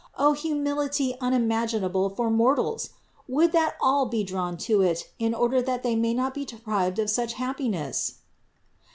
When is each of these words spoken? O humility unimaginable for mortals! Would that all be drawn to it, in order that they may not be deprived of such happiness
O 0.17 0.33
humility 0.33 1.13
unimaginable 1.21 2.09
for 2.09 2.31
mortals! 2.31 2.89
Would 3.27 3.51
that 3.51 3.75
all 3.79 4.07
be 4.07 4.23
drawn 4.23 4.57
to 4.65 4.81
it, 4.81 5.13
in 5.19 5.35
order 5.35 5.61
that 5.61 5.83
they 5.83 5.95
may 5.95 6.15
not 6.15 6.33
be 6.33 6.43
deprived 6.43 6.97
of 6.97 7.07
such 7.07 7.33
happiness 7.33 8.15